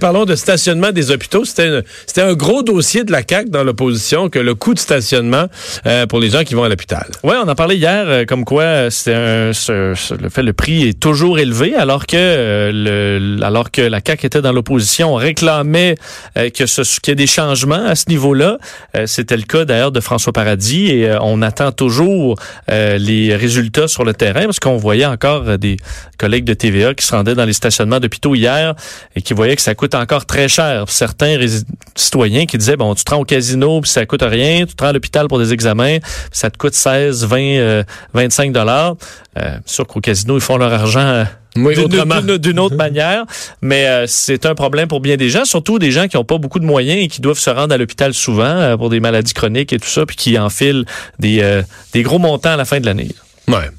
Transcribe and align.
Parlons 0.00 0.24
de 0.24 0.34
stationnement 0.34 0.90
des 0.90 1.12
hôpitaux. 1.12 1.44
C'était 1.44 2.20
un 2.20 2.34
gros 2.34 2.62
dossier 2.62 3.04
de 3.04 3.12
la 3.12 3.22
CAC 3.22 3.50
dans 3.50 3.62
l'opposition 3.62 4.28
que 4.28 4.38
le 4.40 4.56
coût 4.56 4.74
de 4.74 4.80
stationnement 4.80 5.46
euh, 5.86 6.06
pour 6.06 6.18
les 6.18 6.28
gens 6.28 6.42
qui 6.42 6.54
vont 6.54 6.64
à 6.64 6.68
l'hôpital. 6.68 7.06
Ouais, 7.22 7.36
on 7.42 7.48
en 7.48 7.54
parlait 7.54 7.76
hier, 7.76 8.04
euh, 8.06 8.24
comme 8.24 8.44
quoi 8.44 8.62
euh, 8.62 8.90
le 9.08 10.28
fait 10.28 10.42
le 10.42 10.52
prix 10.52 10.88
est 10.88 10.98
toujours 10.98 11.38
élevé, 11.38 11.76
alors 11.76 12.06
que 12.06 12.70
le, 12.74 13.38
alors 13.42 13.70
que 13.70 13.80
la 13.80 14.00
CAC 14.00 14.24
était 14.24 14.42
dans 14.42 14.52
l'opposition, 14.52 15.14
on 15.14 15.16
réclamait 15.16 15.94
ce 16.34 17.00
qu'il 17.00 17.10
y 17.10 17.12
ait 17.12 17.14
des 17.14 17.28
changements 17.28 17.86
à 17.86 17.94
ce 17.94 18.06
niveau-là. 18.08 18.58
C'était 19.06 19.36
le 19.36 19.44
cas 19.44 19.64
d'ailleurs 19.64 19.92
de 19.92 20.00
François 20.00 20.32
Paradis 20.32 20.88
et 20.88 21.16
on 21.20 21.42
attend 21.42 21.70
toujours 21.70 22.38
les 22.68 23.36
résultats 23.36 23.88
sur 23.88 24.04
le 24.04 24.14
terrain 24.14 24.44
parce 24.44 24.58
qu'on 24.58 24.76
voyait 24.76 25.06
encore 25.06 25.58
des 25.58 25.76
collègues 26.18 26.44
de 26.44 26.54
TVA 26.54 26.94
qui 26.94 27.06
se 27.06 27.14
rendaient 27.14 27.34
dans 27.34 27.44
les 27.44 27.52
stationnements 27.52 28.00
d'hôpitaux 28.00 28.34
hier 28.34 28.74
et 29.14 29.22
qui 29.22 29.32
voyaient 29.32 29.56
que 29.56 29.62
ça 29.62 29.75
coûte 29.76 29.94
encore 29.94 30.26
très 30.26 30.48
cher. 30.48 30.84
Certains 30.88 31.38
citoyens 31.94 32.46
qui 32.46 32.58
disaient, 32.58 32.76
bon, 32.76 32.94
tu 32.94 33.04
te 33.04 33.10
rends 33.12 33.20
au 33.20 33.24
casino, 33.24 33.80
puis 33.80 33.90
ça 33.90 34.04
coûte 34.06 34.22
rien, 34.22 34.66
tu 34.66 34.74
te 34.74 34.82
rends 34.82 34.90
à 34.90 34.92
l'hôpital 34.92 35.28
pour 35.28 35.38
des 35.38 35.52
examens, 35.52 35.98
ça 36.32 36.50
te 36.50 36.58
coûte 36.58 36.74
16, 36.74 37.24
20, 37.24 37.84
25 38.14 38.52
dollars. 38.52 38.96
Euh, 39.38 39.58
sûr 39.66 39.86
qu'au 39.86 40.00
casino, 40.00 40.36
ils 40.36 40.40
font 40.40 40.56
leur 40.56 40.72
argent 40.72 41.00
euh, 41.00 41.24
d'une 42.38 42.58
autre 42.58 42.76
manière, 42.76 43.24
mais 43.62 43.86
euh, 43.86 44.04
c'est 44.06 44.46
un 44.46 44.54
problème 44.54 44.88
pour 44.88 45.00
bien 45.00 45.16
des 45.16 45.30
gens, 45.30 45.44
surtout 45.44 45.78
des 45.78 45.90
gens 45.90 46.08
qui 46.08 46.16
n'ont 46.16 46.24
pas 46.24 46.38
beaucoup 46.38 46.58
de 46.58 46.64
moyens 46.64 47.02
et 47.02 47.08
qui 47.08 47.20
doivent 47.20 47.38
se 47.38 47.50
rendre 47.50 47.74
à 47.74 47.78
l'hôpital 47.78 48.14
souvent 48.14 48.44
euh, 48.44 48.76
pour 48.76 48.90
des 48.90 49.00
maladies 49.00 49.32
chroniques 49.32 49.72
et 49.72 49.78
tout 49.78 49.88
ça, 49.88 50.06
puis 50.06 50.16
qui 50.16 50.38
enfilent 50.38 50.84
des, 51.18 51.62
des 51.92 52.02
gros 52.02 52.18
montants 52.18 52.52
à 52.52 52.56
la 52.56 52.64
fin 52.64 52.80
de 52.80 52.86
l'année. 52.86 53.08
Ouais. 53.48 53.70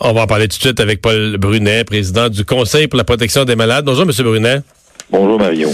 On 0.00 0.12
va 0.12 0.22
en 0.22 0.26
parler 0.26 0.48
tout 0.48 0.56
de 0.56 0.62
suite 0.62 0.80
avec 0.80 1.02
Paul 1.02 1.36
Brunet, 1.38 1.84
président 1.84 2.28
du 2.28 2.44
Conseil 2.44 2.88
pour 2.88 2.96
la 2.96 3.04
protection 3.04 3.44
des 3.44 3.56
malades. 3.56 3.84
Bonjour, 3.84 4.04
M. 4.04 4.12
Brunet. 4.24 4.60
Bonjour, 5.12 5.38
Mario. 5.40 5.68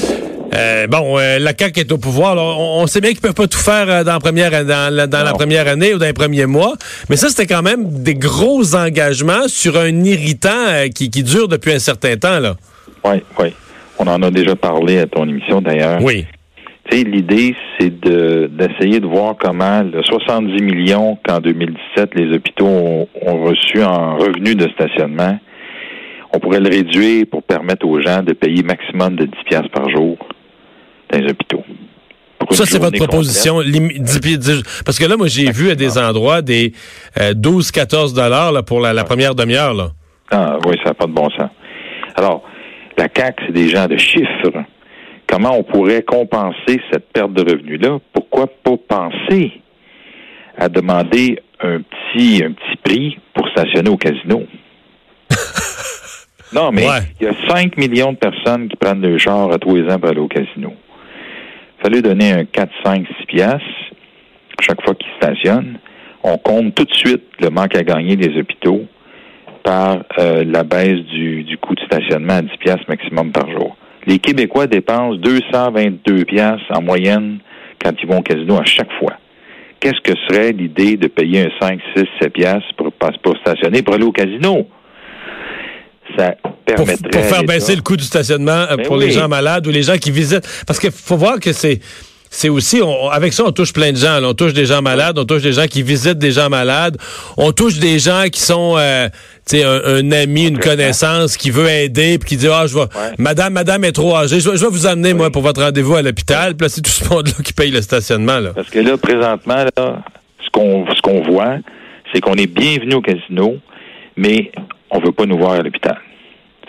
Euh, 0.55 0.87
bon, 0.87 1.19
euh, 1.19 1.39
la 1.39 1.53
CAQ 1.57 1.81
est 1.81 1.93
au 1.93 1.99
pouvoir. 1.99 2.37
on, 2.39 2.87
sait 2.87 3.01
bien 3.01 3.11
qu'ils 3.11 3.21
peuvent 3.21 3.35
pas 3.35 3.47
tout 3.47 3.59
faire 3.59 3.89
euh, 3.89 4.05
dans, 4.05 4.15
la 4.15 4.21
première, 4.21 4.65
dans, 4.65 4.95
la, 4.95 5.07
dans 5.07 5.23
la 5.23 5.33
première 5.33 5.69
année 5.69 5.93
ou 5.93 5.99
dans 5.99 6.07
les 6.07 6.15
premiers 6.15 6.47
mois, 6.47 6.75
mais 7.11 7.17
ça, 7.17 7.29
c'était 7.29 7.47
quand 7.47 7.63
même 7.63 8.03
des 8.03 8.15
gros 8.15 8.75
engagements 8.75 9.49
sur 9.49 9.77
un 9.77 10.05
irritant 10.05 10.89
qui, 10.95 11.11
qui 11.11 11.23
dure 11.23 11.49
depuis 11.49 11.73
un 11.73 11.79
certain 11.79 12.17
temps. 12.17 12.39
là. 12.39 12.55
Oui, 13.05 13.23
oui. 13.39 13.49
On 13.99 14.07
en 14.07 14.23
a 14.23 14.31
déjà 14.31 14.57
parlé 14.57 14.99
à 14.99 15.07
ton 15.07 15.29
émission, 15.29 15.61
d'ailleurs. 15.61 16.01
Oui. 16.03 16.27
Tu 16.91 16.99
sais, 16.99 17.05
l'idée, 17.05 17.55
c'est 17.79 17.91
d'essayer 18.01 19.01
de, 19.01 19.07
voir 19.07 19.35
comment 19.39 19.83
le 19.83 20.03
70 20.03 20.63
millions 20.63 21.19
qu'en 21.27 21.41
2017 21.41 22.11
les 22.15 22.35
hôpitaux 22.35 22.67
ont, 22.67 23.09
ont 23.23 23.43
reçu 23.43 23.83
en 23.83 24.17
revenus 24.17 24.57
de 24.57 24.69
stationnement 24.69 25.39
on 26.37 26.41
pourrait 26.41 26.61
le 26.61 26.69
réduire 26.69 27.25
pour 27.31 27.43
permettre 27.43 27.87
aux 27.87 28.01
gens 28.01 28.23
de 28.23 28.35
payer 28.35 28.63
maximum 28.63 29.17
de 29.17 29.25
10 29.25 29.33
piastres 29.47 29.71
par 29.71 29.89
jour 29.89 30.19
dans 31.11 31.19
les 31.19 31.31
hôpitaux. 31.31 31.65
Ça, 32.51 32.67
c'est 32.67 32.79
votre 32.79 32.99
proposition. 32.99 33.61
parce 34.85 34.99
que 34.99 35.07
là, 35.07 35.17
moi, 35.17 35.27
j'ai 35.29 35.51
vu 35.51 35.71
à 35.71 35.75
des 35.75 35.99
endroits 35.99 36.43
des 36.43 36.73
12-14 37.17 38.13
euh, 38.13 38.15
dollars 38.15 38.65
pour 38.65 38.81
la, 38.81 39.03
première 39.05 39.35
demi-heure. 39.35 39.95
Ah 40.31 40.59
oui, 40.67 40.77
ça 40.83 40.91
n'a 40.91 40.95
pas 40.95 41.07
de 41.07 41.13
bon 41.13 41.29
sens. 41.31 41.51
Alors, 42.15 42.43
la 42.99 43.09
CAC, 43.09 43.41
c'est 43.47 43.53
des 43.53 43.69
gens 43.69 43.87
de 43.87 43.97
chiffres. 43.97 44.65
Comment 45.27 45.59
on 45.59 45.65
pourrait 45.65 46.03
compenser 46.03 46.81
cette 46.93 47.13
perte 47.13 47.33
de 47.33 47.43
revenus-là? 47.43 47.99
Pourquoi 48.13 48.47
pas 48.47 48.77
penser 48.89 49.53
à 50.57 50.69
demander 50.69 51.41
un 51.61 51.81
petit, 51.81 52.45
un 52.45 52.53
petit 52.53 52.77
prix 52.85 53.19
pour 53.35 53.49
stationner 53.49 53.91
au 53.91 53.97
casino? 53.97 54.47
Non, 56.53 56.71
mais 56.73 56.87
il 57.21 57.27
y 57.27 57.29
a 57.29 57.35
5 57.49 57.77
millions 57.77 58.13
de 58.13 58.19
personnes 58.19 58.69
qui 58.69 58.77
prennent 58.77 59.03
le 59.03 59.19
char 59.19 59.51
à 59.53 59.59
tous 59.59 59.77
les 59.77 59.93
ans 59.93 59.99
pour 59.99 60.11
aller 60.11 60.21
au 60.21 60.29
casino. 60.29 60.73
Il 61.79 61.83
fallait 61.83 62.03
donner 62.03 62.33
un 62.33 62.45
4, 62.45 62.71
5, 62.85 63.07
6 63.21 63.27
piastres 63.27 63.65
chaque 64.61 64.83
fois 64.83 64.95
qu'ils 64.95 65.13
stationnent. 65.17 65.79
On 66.23 66.39
compte 66.39 66.75
tout 66.75 66.85
de 66.85 66.95
suite 66.95 67.25
le 67.41 67.51
manque 67.51 67.77
à 67.77 67.83
gagner 67.83 68.17
des 68.17 68.39
hôpitaux 68.39 68.87
par 69.63 70.05
euh, 70.19 70.45
la 70.45 70.63
baisse 70.63 71.05
du, 71.07 71.45
du 71.45 71.59
coût 71.59 71.75
de 71.75 71.81
stationnement 71.83 72.35
à 72.35 72.43
10 72.43 72.49
piastres 72.59 72.89
maximum 72.89 73.33
par 73.33 73.51
jour. 73.51 73.77
Les 74.07 74.19
Québécois 74.19 74.67
dépensent 74.67 75.17
222 75.17 76.25
piastres 76.25 76.65
en 76.71 76.83
moyenne 76.83 77.39
quand 77.83 77.93
ils 78.01 78.09
vont 78.09 78.19
au 78.19 78.23
casino 78.23 78.57
à 78.57 78.65
chaque 78.65 78.93
fois. 78.99 79.15
Qu'est-ce 79.81 80.01
que 80.01 80.19
serait 80.29 80.53
l'idée 80.53 80.97
de 80.97 81.09
payer 81.09 81.43
un 81.43 81.51
5, 81.61 81.81
6, 81.97 82.05
7 82.21 82.33
piastres 82.33 82.75
pour, 82.77 82.93
pour 82.93 83.37
stationner 83.39 83.83
pour 83.83 83.95
aller 83.95 84.05
au 84.05 84.13
casino? 84.13 84.69
Ça 86.17 86.35
permettrait. 86.65 87.11
Pour, 87.11 87.25
faire 87.25 87.45
baisser 87.45 87.75
le 87.75 87.83
coût 87.83 87.97
du 87.97 88.05
stationnement 88.05 88.67
euh, 88.71 88.77
ben 88.77 88.87
pour 88.87 88.97
les 88.97 89.11
gens 89.11 89.29
malades 89.29 89.67
ou 89.67 89.71
les 89.71 89.83
gens 89.83 89.97
qui 89.97 90.11
visitent. 90.11 90.47
Parce 90.67 90.79
qu'il 90.79 90.91
faut 90.91 91.17
voir 91.17 91.41
que 91.41 91.53
c'est. 91.53 91.81
C'est 92.29 92.49
aussi, 92.49 92.81
avec 93.13 93.33
ça, 93.33 93.45
on 93.47 93.53
touche 93.53 93.73
plein 93.73 93.93
de 93.93 93.97
gens. 93.97 94.21
On 94.23 94.35
touche 94.35 94.53
des 94.53 94.67
gens 94.67 94.83
malades, 94.83 95.17
on 95.17 95.25
touche 95.25 95.43
des 95.43 95.53
gens 95.53 95.67
qui 95.69 95.83
visitent 95.83 96.19
des 96.19 96.33
gens 96.33 96.51
malades, 96.51 96.99
on 97.37 97.53
touche 97.53 97.79
des 97.79 98.01
gens 98.01 98.25
qui 98.31 98.41
sont, 98.41 98.75
euh, 98.77 99.09
tu 99.49 99.59
sais, 99.59 99.65
un, 99.65 100.11
ami, 100.11 100.49
une 100.49 100.59
connaissance 100.59 101.37
qui 101.37 101.51
veut 101.51 101.69
aider, 101.69 102.19
puis 102.19 102.31
qui 102.31 102.37
dit, 102.37 102.49
ah, 102.49 102.67
je 102.67 102.75
vais, 102.75 102.85
madame, 103.17 103.53
madame 103.55 103.85
est 103.85 103.93
trop 103.93 104.17
âgée, 104.17 104.41
je 104.41 104.51
vais, 104.51 104.69
vous 104.69 104.87
amener, 104.87 105.15
moi, 105.15 105.31
pour 105.31 105.41
votre 105.41 105.63
rendez-vous 105.63 105.95
à 105.95 106.03
l'hôpital. 106.03 106.57
Puis 106.57 106.67
là, 106.67 106.69
c'est 106.69 106.83
tout 106.83 106.91
ce 106.91 107.09
monde-là 107.09 107.33
qui 107.45 107.53
paye 107.53 107.71
le 107.71 107.81
stationnement, 107.81 108.41
là. 108.41 108.51
Parce 108.55 108.71
que 108.71 108.81
là, 108.81 108.99
présentement, 108.99 109.65
là, 109.77 110.03
ce 110.45 110.51
qu'on, 110.51 110.85
ce 110.95 111.01
qu'on 111.01 111.23
voit, 111.23 111.59
c'est 112.13 112.21
qu'on 112.21 112.35
est 112.35 112.49
bienvenu 112.49 112.95
au 112.95 113.01
casino, 113.01 113.57
mais 114.17 114.51
on 114.91 114.99
veut 114.99 115.13
pas 115.13 115.27
nous 115.27 115.39
voir 115.39 115.53
à 115.53 115.63
l'hôpital. 115.63 115.99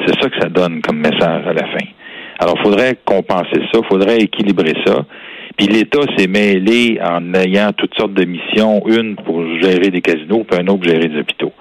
C'est 0.05 0.21
ça 0.21 0.29
que 0.29 0.39
ça 0.39 0.49
donne 0.49 0.81
comme 0.81 0.99
message 0.99 1.47
à 1.47 1.53
la 1.53 1.67
fin. 1.67 1.85
Alors, 2.39 2.55
il 2.59 2.63
faudrait 2.63 2.97
compenser 3.03 3.61
ça, 3.71 3.79
il 3.81 3.87
faudrait 3.87 4.17
équilibrer 4.17 4.73
ça. 4.85 5.05
Puis 5.57 5.67
l'État 5.67 6.01
s'est 6.15 6.27
mêlé 6.27 6.99
en 7.03 7.33
ayant 7.33 7.71
toutes 7.75 7.95
sortes 7.95 8.13
de 8.13 8.25
missions, 8.25 8.83
une 8.85 9.15
pour 9.15 9.43
gérer 9.59 9.89
des 9.89 10.01
casinos, 10.01 10.43
puis 10.43 10.59
un 10.59 10.67
autre 10.67 10.81
pour 10.81 10.89
gérer 10.89 11.07
des 11.07 11.19
hôpitaux. 11.19 11.53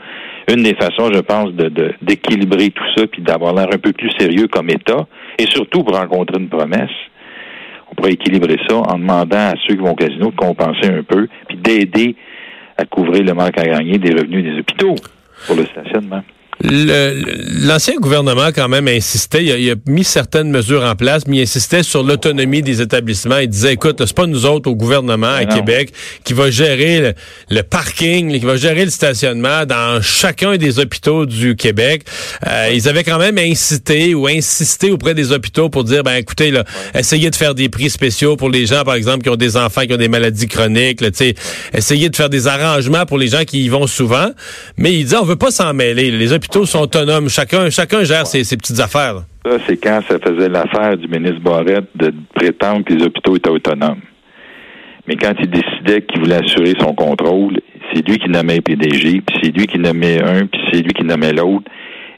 Une 0.53 0.63
des 0.63 0.75
façons, 0.75 1.11
je 1.13 1.21
pense, 1.21 1.53
de 1.53 1.95
d'équilibrer 2.03 2.71
tout 2.71 2.85
ça, 2.95 3.07
puis 3.07 3.23
d'avoir 3.23 3.55
l'air 3.55 3.69
un 3.73 3.79
peu 3.79 3.93
plus 3.93 4.11
sérieux 4.19 4.49
comme 4.49 4.69
État, 4.69 5.07
et 5.39 5.47
surtout 5.47 5.83
pour 5.83 5.97
rencontrer 5.97 6.39
une 6.39 6.49
promesse, 6.49 6.91
on 7.91 7.95
pourrait 7.95 8.13
équilibrer 8.13 8.59
ça 8.69 8.77
en 8.77 8.99
demandant 8.99 9.51
à 9.51 9.55
ceux 9.67 9.75
qui 9.75 9.81
vont 9.81 9.93
au 9.93 9.97
casino 9.97 10.31
de 10.31 10.37
compenser 10.37 10.89
un 10.89 11.03
peu, 11.03 11.27
puis 11.49 11.57
d'aider 11.57 12.17
à 12.77 12.85
couvrir 12.85 13.25
le 13.25 13.33
manque 13.33 13.59
à 13.59 13.65
gagner 13.65 13.99
des 13.99 14.13
revenus 14.13 14.45
des 14.45 14.59
hôpitaux 14.59 14.95
pour 15.47 15.57
le 15.57 15.65
stationnement. 15.65 16.23
L'ancien 16.69 17.95
gouvernement, 17.97 18.49
quand 18.53 18.69
même, 18.69 18.89
insistait, 18.89 19.45
il 19.45 19.71
a, 19.71 19.75
mis 19.87 20.03
certaines 20.03 20.51
mesures 20.51 20.83
en 20.83 20.97
place, 20.97 21.23
mais 21.29 21.37
il 21.37 21.43
insistait 21.43 21.85
sur 21.85 22.03
l'autonomie 22.03 22.61
des 22.61 22.83
établissements. 22.83 23.39
Il 23.39 23.49
disait, 23.49 23.75
écoute, 23.75 24.03
c'est 24.05 24.17
pas 24.17 24.27
nous 24.27 24.47
autres 24.47 24.69
au 24.69 24.75
gouvernement 24.75 25.33
à 25.33 25.45
Québec 25.45 25.93
qui 26.25 26.33
va 26.33 26.51
gérer 26.51 27.15
le, 27.51 27.63
parking, 27.63 28.33
qui 28.39 28.45
va 28.45 28.57
gérer 28.57 28.85
le 28.85 28.91
stationnement 28.91 29.65
dans 29.65 30.03
chacun 30.03 30.57
des 30.57 30.81
hôpitaux 30.81 31.25
du 31.25 31.55
Québec. 31.55 32.03
Euh, 32.47 32.71
ils 32.75 32.89
avaient 32.89 33.05
quand 33.05 33.19
même 33.19 33.39
incité 33.39 34.15
ou 34.15 34.27
insisté 34.27 34.91
auprès 34.91 35.15
des 35.15 35.31
hôpitaux 35.31 35.69
pour 35.69 35.85
dire, 35.85 36.03
ben 36.03 36.15
écoutez, 36.15 36.51
là, 36.51 36.65
essayez 36.95 37.31
de 37.31 37.37
faire 37.37 37.55
des 37.55 37.69
prix 37.69 37.91
spéciaux 37.91 38.37
pour 38.37 38.51
les 38.51 38.67
gens, 38.67 38.83
par 38.83 38.95
exemple, 38.95 39.23
qui 39.23 39.31
ont 39.31 39.37
des 39.37 39.57
enfants 39.57 39.83
qui 39.83 39.95
ont 39.95 39.99
des 39.99 40.09
maladies 40.09 40.49
chroniques. 40.49 41.01
Là, 41.01 41.11
essayez 41.73 42.09
de 42.09 42.17
faire 42.17 42.31
des 42.31 42.49
arrangements 42.49 43.07
pour 43.07 43.19
les 43.19 43.29
gens 43.29 43.45
qui 43.45 43.65
y 43.65 43.69
vont 43.69 43.87
souvent. 43.87 44.31
Mais 44.77 44.93
il 44.95 45.07
dit, 45.07 45.15
on 45.15 45.25
veut 45.25 45.37
pas 45.37 45.53
s'en 45.53 45.73
mêler. 45.73 46.11
Les 46.11 46.33
hôpitaux 46.33 46.56
hôpitaux 46.57 46.67
sont 46.67 46.81
autonomes. 46.81 47.29
Chacun, 47.29 47.71
chacun 47.71 48.05
gère 48.05 48.27
ses, 48.27 48.57
petites 48.57 48.81
affaires. 48.81 49.25
Ça, 49.45 49.59
c'est 49.67 49.77
quand 49.77 50.01
ça 50.09 50.19
faisait 50.19 50.49
l'affaire 50.49 50.97
du 50.97 51.07
ministre 51.09 51.41
Barrette 51.41 51.89
de 51.95 52.13
prétendre 52.35 52.85
que 52.85 52.95
les 52.95 53.05
hôpitaux 53.05 53.37
étaient 53.37 53.51
autonomes. 53.51 54.01
Mais 55.07 55.17
quand 55.17 55.35
il 55.39 55.49
décidait 55.49 56.03
qu'il 56.03 56.21
voulait 56.21 56.43
assurer 56.45 56.75
son 56.81 56.95
contrôle, 56.95 57.61
c'est 57.93 58.07
lui 58.07 58.19
qui 58.19 58.29
nommait 58.29 58.61
PDG, 58.61 59.23
puis 59.25 59.37
c'est 59.43 59.57
lui 59.57 59.67
qui 59.67 59.79
nommait 59.79 60.21
un, 60.21 60.47
puis 60.47 60.61
c'est 60.73 60.83
lui 60.83 60.93
qui 60.93 61.05
nommait 61.05 61.33
l'autre, 61.33 61.71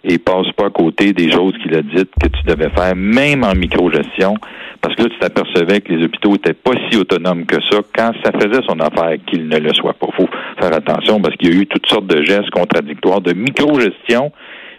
et 0.04 0.16
passe 0.18 0.50
pas 0.56 0.66
à 0.66 0.70
côté 0.70 1.12
des 1.12 1.30
choses 1.30 1.52
qu'il 1.62 1.74
a 1.74 1.82
dites 1.82 2.10
que 2.20 2.28
tu 2.28 2.42
devais 2.46 2.70
faire, 2.70 2.96
même 2.96 3.44
en 3.44 3.54
microgestion, 3.54 4.36
parce 4.80 4.94
que 4.94 5.02
là, 5.02 5.08
tu 5.10 5.18
t'apercevais 5.18 5.80
que 5.80 5.92
les 5.92 6.04
hôpitaux 6.04 6.36
étaient 6.36 6.54
pas 6.54 6.72
si 6.88 6.96
autonomes 6.96 7.44
que 7.44 7.56
ça 7.70 7.80
quand 7.94 8.12
ça 8.24 8.32
faisait 8.32 8.62
son 8.66 8.78
affaire 8.80 9.18
qu'il 9.26 9.48
ne 9.48 9.58
le 9.58 9.74
soit 9.74 9.94
pas. 9.94 10.06
faut 10.16 10.28
faire 10.60 10.74
attention 10.74 11.20
parce 11.20 11.36
qu'il 11.36 11.52
y 11.52 11.56
a 11.56 11.60
eu 11.62 11.66
toutes 11.66 11.86
sortes 11.86 12.06
de 12.06 12.22
gestes 12.22 12.50
contradictoires 12.50 13.20
de 13.20 13.32
micro-gestion. 13.32 14.32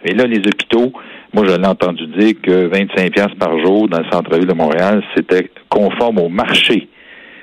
Et 0.04 0.14
là, 0.14 0.24
les 0.24 0.38
hôpitaux 0.38 0.92
Moi, 1.34 1.44
je 1.46 1.54
l'ai 1.56 1.66
entendu 1.66 2.06
dire 2.06 2.34
que 2.42 2.66
25 2.66 3.12
pièces 3.12 3.34
par 3.38 3.58
jour 3.64 3.88
dans 3.88 3.98
le 3.98 4.10
centre-ville 4.10 4.46
de 4.46 4.54
Montréal, 4.54 5.02
c'était 5.14 5.50
conforme 5.68 6.18
au 6.18 6.28
marché. 6.28 6.88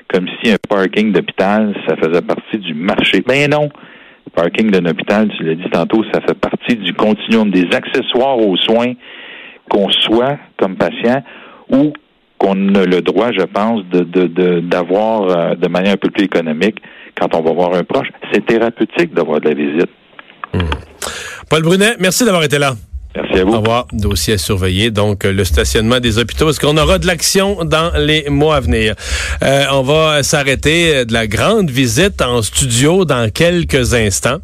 Comme 0.09 0.27
si 0.41 0.51
un 0.51 0.57
parking 0.67 1.11
d'hôpital, 1.11 1.75
ça 1.87 1.95
faisait 1.95 2.21
partie 2.21 2.57
du 2.57 2.73
marché. 2.73 3.21
Ben 3.25 3.49
non. 3.49 3.69
Le 4.25 4.31
parking 4.31 4.69
d'un 4.71 4.85
hôpital, 4.89 5.29
tu 5.37 5.43
l'as 5.43 5.55
dit 5.55 5.69
tantôt, 5.71 6.03
ça 6.13 6.21
fait 6.21 6.33
partie 6.33 6.75
du 6.75 6.93
continuum 6.93 7.49
des 7.49 7.67
accessoires 7.73 8.37
aux 8.37 8.57
soins 8.57 8.93
qu'on 9.69 9.89
soit 9.89 10.37
comme 10.57 10.75
patient 10.75 11.23
ou 11.69 11.93
qu'on 12.37 12.75
a 12.75 12.85
le 12.85 13.01
droit, 13.01 13.31
je 13.31 13.43
pense, 13.43 13.83
de 13.85 14.59
d'avoir 14.59 15.23
euh, 15.23 15.55
de, 15.55 15.67
manière 15.67 15.93
un 15.93 15.97
peu 15.97 16.09
plus 16.09 16.25
économique 16.25 16.77
quand 17.19 17.33
on 17.35 17.41
va 17.41 17.53
voir 17.53 17.73
un 17.73 17.83
proche. 17.83 18.07
C'est 18.31 18.45
thérapeutique 18.45 19.13
d'avoir 19.13 19.39
de 19.41 19.49
la 19.49 19.55
visite. 19.55 19.89
Hmm. 20.53 20.59
Paul 21.49 21.63
Brunet, 21.63 21.95
merci 21.99 22.25
d'avoir 22.25 22.43
été 22.43 22.57
là. 22.57 22.75
Merci 23.15 23.39
à 23.39 23.45
vous. 23.45 23.53
Au 23.53 23.59
revoir. 23.59 23.87
Dossier 23.93 24.35
à 24.35 24.37
surveiller. 24.37 24.91
Donc, 24.91 25.23
le 25.23 25.43
stationnement 25.43 25.99
des 25.99 26.19
hôpitaux. 26.19 26.49
Est-ce 26.49 26.59
qu'on 26.59 26.77
aura 26.77 26.99
de 26.99 27.07
l'action 27.07 27.63
dans 27.63 27.91
les 27.97 28.29
mois 28.29 28.57
à 28.57 28.59
venir? 28.59 28.93
Euh, 29.43 29.63
on 29.71 29.81
va 29.81 30.21
s'arrêter 30.21 31.05
de 31.05 31.13
la 31.13 31.25
grande 31.25 31.71
visite 31.71 32.21
en 32.21 32.41
studio 32.41 33.05
dans 33.05 33.31
quelques 33.31 33.95
instants. 33.95 34.37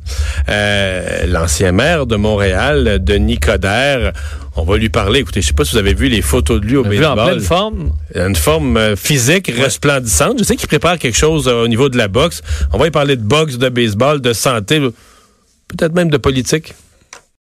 Euh, 0.49 1.25
L'ancien 1.27 1.71
maire 1.71 2.07
de 2.07 2.15
Montréal, 2.15 2.99
Denis 3.01 3.37
Coderre, 3.37 4.13
on 4.55 4.63
va 4.63 4.77
lui 4.77 4.89
parler. 4.89 5.19
Écoutez, 5.19 5.41
je 5.41 5.47
sais 5.47 5.53
pas 5.53 5.65
si 5.65 5.71
vous 5.71 5.77
avez 5.77 5.93
vu 5.93 6.07
les 6.07 6.21
photos 6.21 6.61
de 6.61 6.65
lui 6.65 6.75
au 6.75 6.83
baseball. 6.83 7.19
en 7.19 7.25
pleine 7.25 7.39
forme. 7.39 7.91
Une 8.15 8.35
forme 8.35 8.77
euh, 8.77 8.95
physique 8.95 9.51
resplendissante. 9.55 10.39
Je 10.39 10.43
sais 10.43 10.55
qu'il 10.55 10.67
prépare 10.67 10.99
quelque 10.99 11.17
chose 11.17 11.47
euh, 11.47 11.63
au 11.63 11.67
niveau 11.67 11.89
de 11.89 11.97
la 11.97 12.07
boxe. 12.07 12.41
On 12.71 12.77
va 12.77 12.87
y 12.87 12.91
parler 12.91 13.15
de 13.15 13.23
boxe, 13.23 13.57
de 13.57 13.69
baseball, 13.69 14.21
de 14.21 14.33
santé, 14.33 14.79
peut-être 14.79 15.93
même 15.93 16.09
de 16.09 16.17
politique. 16.17 16.73